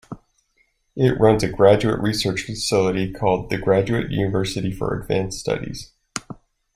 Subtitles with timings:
[0.95, 5.91] It runs a graduate research facility called The Graduate University for Advanced Studies.